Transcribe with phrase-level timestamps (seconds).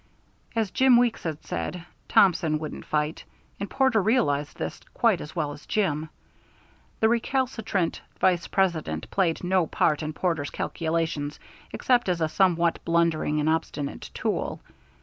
[0.55, 3.23] As Jim Weeks had said, Thompson wouldn't fight,
[3.59, 6.09] and Porter realized this quite as well as Jim.
[7.01, 11.39] The recalcitrant Vice President played no part in Porter's calculations
[11.71, 14.59] except as a somewhat blundering and obstinate tool.